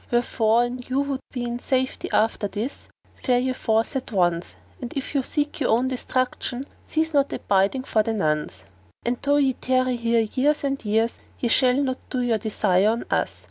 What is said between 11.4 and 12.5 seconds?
shall not do your